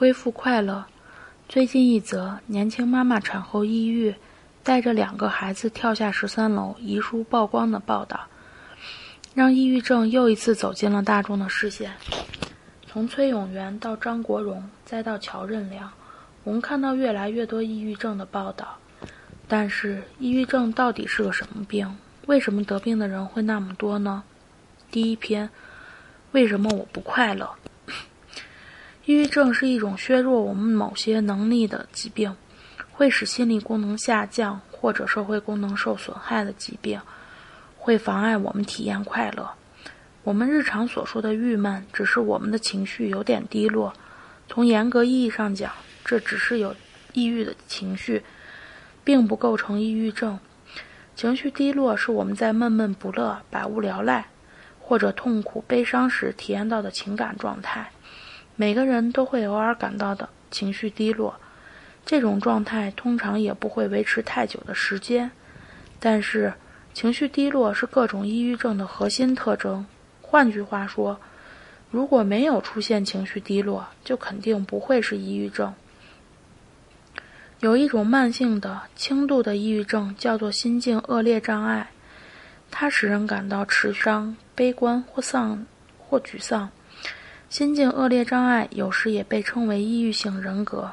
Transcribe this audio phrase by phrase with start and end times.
[0.00, 0.86] 恢复快乐。
[1.46, 4.14] 最近一则年轻妈妈产后抑郁，
[4.62, 8.18] 带着两个孩子跳下十三楼遗书曝光的报道，
[9.34, 11.92] 让抑郁症又一次走进了大众的视线。
[12.86, 15.92] 从崔永元到张国荣，再到乔任梁，
[16.44, 18.78] 我们看到越来越多抑郁症的报道。
[19.46, 21.94] 但是，抑郁症到底是个什么病？
[22.24, 24.22] 为什么得病的人会那么多呢？
[24.90, 25.50] 第一篇，
[26.32, 27.50] 为什么我不快乐？
[29.06, 32.36] 抑郁症是一种削弱我们某些能力的疾病，
[32.92, 37.00] 会使心理功能下降或者社会功能受损害的疾病，
[37.76, 39.50] 会妨碍我们体验快乐。
[40.22, 43.92] 我们日常所说的郁闷，只是我们的情绪有点低落。
[44.48, 45.72] 从严格意义上讲，
[46.04, 46.76] 这只是有
[47.14, 48.22] 抑郁的情绪，
[49.02, 50.38] 并不构成抑郁症。
[51.16, 54.26] 情绪低落是我们在闷闷不乐、百无聊赖，
[54.78, 57.90] 或者痛苦、悲伤时体验到的情感状态。
[58.60, 61.34] 每个人都会偶尔感到的情绪低落，
[62.04, 65.30] 这种状态通常也不会维持太久的时间。
[65.98, 66.52] 但是，
[66.92, 69.86] 情绪低落是各种抑郁症的核心特征。
[70.20, 71.18] 换句话说，
[71.90, 75.72] 如果没有出现情绪低落，就肯定不会是抑郁症。
[77.60, 81.90] 有一种慢性的、轻度的抑郁症，叫做心境恶劣障碍，
[82.70, 85.64] 它使人感到持伤、悲观或丧
[85.96, 86.70] 或沮丧。
[87.50, 90.92] 心境恶劣障碍有时也被称为抑郁性人格，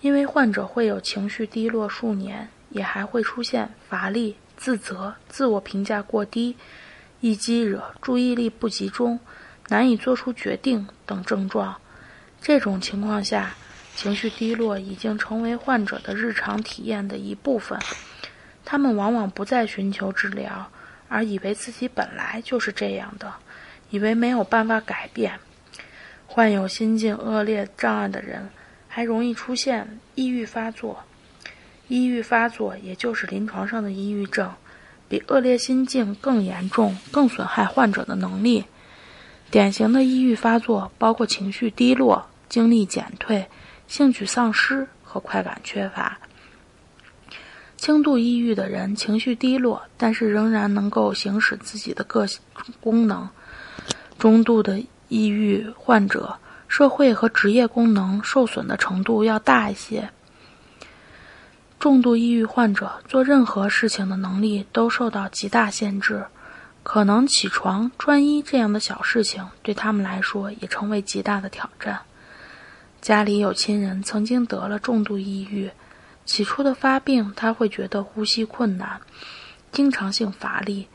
[0.00, 6.56] 因为患者会有情绪低落数年，也还会出现乏力、自责、自我评价过低。
[7.20, 9.18] 易激惹、注意力不集中、
[9.68, 11.74] 难以做出决定等症状。
[12.40, 13.52] 这种情况下，
[13.96, 17.76] 情绪低落已经成为患者的日常体验的一部分。
[18.64, 20.70] 他们往往不再寻求治疗，
[21.08, 23.32] 而以为自己本来就是这样的，
[23.90, 25.40] 以为没有办法改变。
[26.36, 28.50] 患有心境恶劣障碍的人，
[28.88, 31.02] 还容易出现抑郁发作。
[31.88, 34.52] 抑郁发作，也就是临床上的抑郁症。
[35.08, 38.66] 比恶劣心境更严重、更损害患者的能力。
[39.50, 43.46] 典型的抑郁发作包括情绪低落、精力减退、
[43.88, 46.18] 兴趣丧失和快感缺乏。
[47.78, 52.42] 轻度抑郁的人情绪低落，但是仍然能够行使自己的个性
[52.82, 53.26] 功能；
[54.18, 60.10] 中度的抑郁患者，社会和职业功能受损的程度要大一些。
[61.78, 66.24] 重度抑郁患者做任何事情的能力都受到极大限制，
[66.82, 72.00] 可能起床、穿衣这样的小事情对他们来说也成为极大的挑战。
[73.00, 75.70] 家里有亲人曾经得了重度抑郁，
[76.24, 79.00] 起初的发病他会觉得呼吸困难、
[79.70, 80.88] 经常性乏力，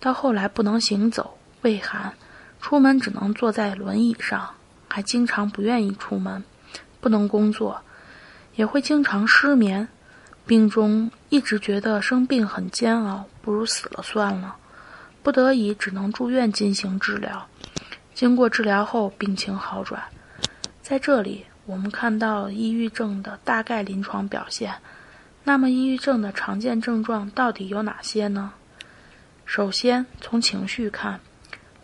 [0.00, 2.12] 到后来不能行走、畏寒，
[2.64, 4.54] 出门只能坐在轮椅上，
[4.88, 6.42] 还经常不愿意出门，
[6.98, 7.82] 不能工作，
[8.54, 9.86] 也会经常失眠。
[10.46, 14.56] 病中一直觉得生病很煎熬，不如死了算了。
[15.22, 17.46] 不得已只能住院进行治疗。
[18.14, 20.02] 经过治疗后，病情好转。
[20.80, 24.74] 在这里，我们看到抑郁症的大概临床表现。
[25.44, 28.54] 那么，抑郁症的常见症状到底有哪些呢？
[29.44, 31.20] 首先，从情绪看，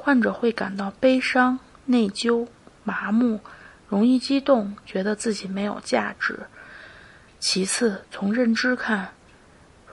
[0.03, 2.49] 患者会感到悲伤、内疚、
[2.85, 3.39] 麻木，
[3.87, 6.41] 容易激动，觉得自己没有价值。
[7.39, 9.11] 其次，从认知看，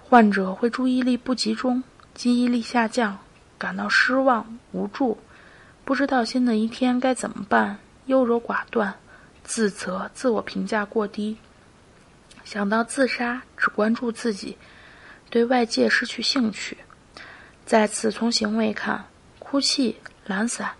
[0.01, 3.19] 患者会注意力不集中，记忆力下降，
[3.57, 5.17] 感到失望、无助，
[5.83, 8.95] 不知道新的一天该怎么办，优柔寡断，
[9.43, 11.35] 自责、自我评价过低，
[12.45, 14.57] 想到自杀，只关注自己，
[15.29, 16.77] 对外界失去兴趣。
[17.65, 19.05] 再次从行为看，
[19.49, 20.71] 哭泣、懒散，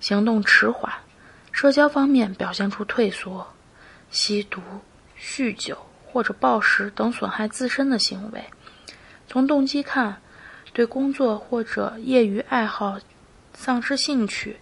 [0.00, 0.92] 行动迟缓，
[1.52, 3.46] 社交方面表现出退缩，
[4.10, 4.60] 吸毒、
[5.18, 5.78] 酗酒。
[6.12, 8.44] 或者暴食等损害自身的行为。
[9.28, 10.20] 从动机看，
[10.72, 12.98] 对工作或者业余爱好
[13.54, 14.56] 丧失兴趣，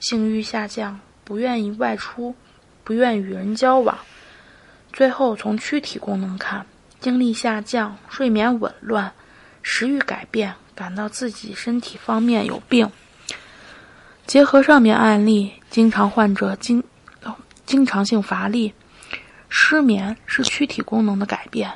[0.00, 2.34] 性欲下降，不愿意外出，
[2.82, 3.98] 不愿与人交往。
[4.90, 6.64] 最后从躯体功能看，
[6.98, 9.12] 精力下降，睡眠紊乱，
[9.62, 12.90] 食欲改变，感到自己身体方面有病。
[14.26, 16.82] 结合上面案例，经常患者经
[17.64, 18.72] 经常性乏力。
[19.48, 21.70] 失眠是躯体功能的改变，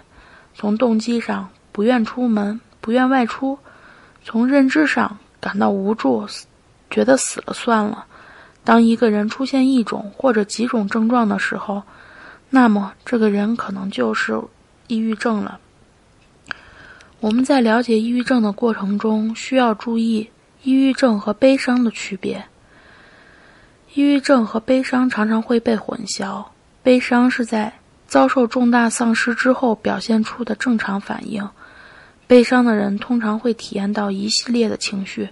[0.55, 3.56] 从动机上不愿出门、不愿外出；
[4.25, 6.26] 从认知上感到无助，
[6.91, 8.05] 觉得死了算了。
[8.64, 11.81] 当一个人出现一种或者几种症状的时候，
[12.50, 14.38] 那么这个人可能就是
[14.88, 15.61] 抑郁症了。
[17.20, 20.29] 我们在了解抑郁症的过程中，需要注意
[20.62, 22.44] 抑郁症和悲伤的区别。
[23.94, 26.44] 抑郁症和悲伤常常会被混淆。
[26.82, 27.72] 悲伤是在
[28.06, 31.48] 遭受重大丧失之后表现出的正常反应。
[32.26, 35.28] 悲伤的人通常会体验到一系列的情绪，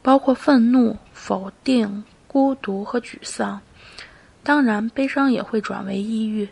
[0.00, 3.60] 包括愤怒、否定、孤独和沮丧。
[4.42, 6.48] 当然，悲伤也会转为抑郁。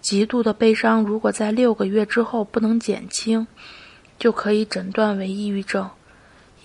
[0.00, 3.46] 极度的悲伤如果在六个月之后不能减轻，
[4.18, 5.88] 就可以诊断为抑郁症。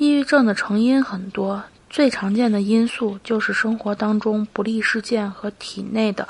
[0.01, 6.27] 抑郁症的成因很多，最常见的因素就是生活当中不利事件和体内的。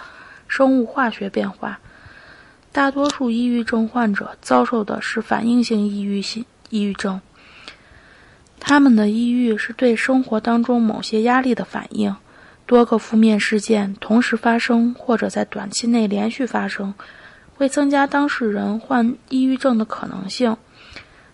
[0.49, 1.79] 生物化学变化，
[2.73, 7.21] 大多数抑郁症患者遭受的是反应性抑郁性抑郁症。
[8.59, 12.13] 他们的抑郁是对生活当中某些压力的反应，
[12.65, 16.93] 多个负面事件同时发生或者在短期内连续发生，
[17.55, 20.57] 会增加当事人患抑郁症的可能性。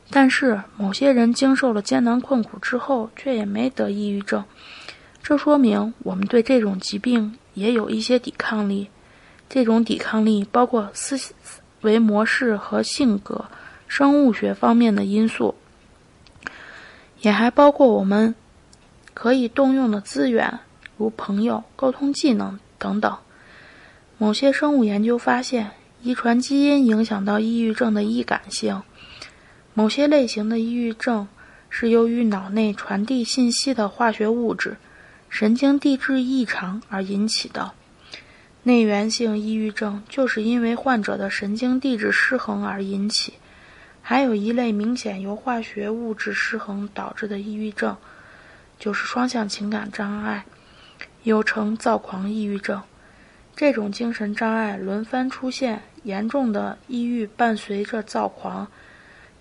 [0.10, 4.44] 但是，某些人经受了艰难困苦之后，却也没得抑郁症，
[5.22, 8.90] 这说明我们对这种疾病也有一些抵抗力。
[9.50, 11.20] 这种抵抗力包括思
[11.82, 13.46] 维模式和性格、
[13.88, 15.56] 生物学方面的因素，
[17.22, 18.34] 也还包括我们
[19.14, 20.60] 可以动用的资源，
[20.98, 23.18] 如朋友、沟通技能等等。
[24.18, 25.72] 某些生物研究发现，
[26.02, 28.82] 遗传基因影响到抑郁症的易感性。
[29.78, 31.28] 某些类型的抑郁症
[31.70, 34.76] 是由于脑内传递信息的化学物质——
[35.30, 37.74] 神经递质异常而引起的。
[38.64, 43.34] 内源性抑郁症就是因为患者的神经递质失衡而引起，
[44.02, 47.96] 还有一类明显由化学物质失衡导致的抑郁症，
[48.80, 50.44] 就是双向情感障碍，
[51.22, 52.82] 又称躁狂抑郁症。
[53.56, 58.68] 这种精神障碍轮番出现，严重的抑郁伴随着躁狂，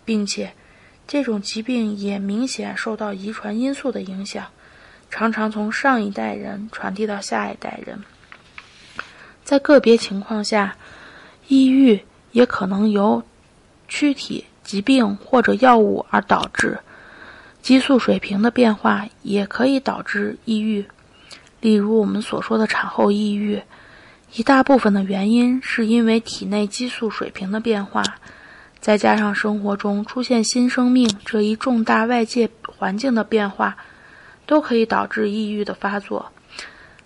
[0.06, 0.55] 并且
[1.06, 4.47] 这种疾病也明显受到遗传因素的影响，
[5.11, 8.03] 常常从上一代人传递到下一代人。
[9.44, 10.76] 在个别情况下，
[11.47, 12.00] 抑郁
[12.32, 13.23] 也可能由
[13.87, 16.79] 躯体疾病或者药物而导致。
[17.62, 20.87] 激素水平的变化也可以导致抑郁，
[21.61, 23.61] 例如我们所说的产后抑郁。
[24.35, 28.03] 一大部分的原因是因为体内激素水平的变化，
[28.81, 33.76] 再加上生活中出现新生命这一重大外界环境的变化，
[34.46, 36.32] 都可以导致抑郁的发作。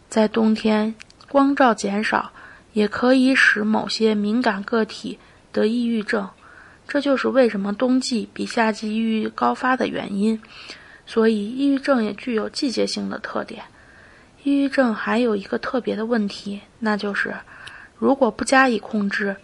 [0.08, 0.94] 在冬天。
[1.28, 2.32] 光照减少，
[2.72, 5.16] 也可以使某些敏感个体
[5.52, 6.28] 得抑郁症，
[6.88, 10.42] 这就是为什么冬季比夏季抑郁高发的原因。
[11.06, 13.62] 所以，抑郁症也具有季节性的特点。
[14.42, 17.32] 抑郁症还有一个特别的问题，那就是
[17.96, 19.36] 如果不加以控制，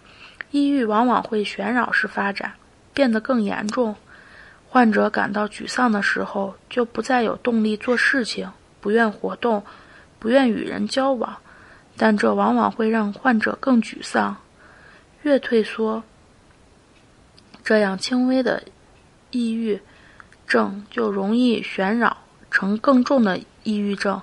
[0.51, 2.53] 抑郁往往会旋扰式发展，
[2.93, 3.95] 变得更严重。
[4.69, 8.51] 患者感到沮丧的时候，就不再有动力做事情，
[8.81, 9.63] 不愿活动，
[10.19, 11.37] 不愿与人交往。
[11.95, 14.37] 但这往往会让患者更沮丧，
[15.23, 16.03] 越退缩，
[17.63, 18.63] 这样轻微的
[19.31, 19.81] 抑郁
[20.45, 22.17] 症就容易旋扰
[22.51, 24.21] 成更重的抑郁症，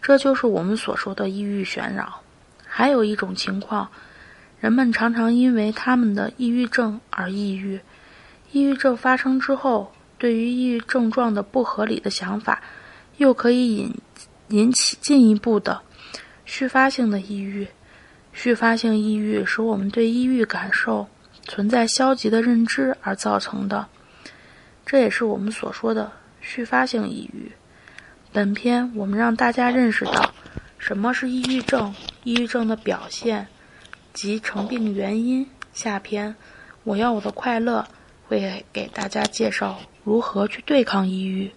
[0.00, 2.20] 这就是我们所说的抑郁旋扰。
[2.64, 3.90] 还有一种情况，
[4.64, 7.78] 人们常常因为他们的抑郁症而抑郁，
[8.50, 12.62] 抑郁症发生之后，对于抑郁症状的不合理的想法，
[13.18, 13.94] 又可以引
[14.48, 15.82] 引起进一步的。
[16.46, 17.68] 续发性的抑郁，
[18.32, 21.06] 续发性抑郁使我们对抑郁感受
[21.42, 23.86] 存在消极的认知而造成的，
[24.86, 27.52] 这也是我们所说的续发性抑郁。
[28.32, 30.32] 本篇我们让大家认识到
[30.78, 33.46] 什么是抑郁症，抑郁症的表现
[34.14, 35.46] 及成病原因。
[35.74, 36.34] 下篇
[36.84, 37.86] 我要我的快乐
[38.26, 41.50] 会给大家介绍如何去对抗抑郁。